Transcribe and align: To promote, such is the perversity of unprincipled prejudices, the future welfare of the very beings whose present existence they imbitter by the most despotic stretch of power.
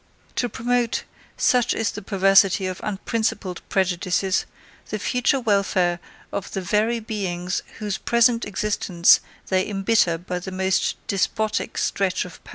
To 0.37 0.49
promote, 0.49 1.03
such 1.37 1.75
is 1.75 1.91
the 1.91 2.01
perversity 2.01 2.65
of 2.65 2.81
unprincipled 2.83 3.61
prejudices, 3.69 4.47
the 4.89 4.97
future 4.97 5.39
welfare 5.39 5.99
of 6.31 6.49
the 6.53 6.61
very 6.61 6.99
beings 6.99 7.61
whose 7.77 7.99
present 7.99 8.43
existence 8.43 9.19
they 9.49 9.67
imbitter 9.67 10.17
by 10.17 10.39
the 10.39 10.49
most 10.49 10.97
despotic 11.05 11.77
stretch 11.77 12.25
of 12.25 12.43
power. 12.43 12.49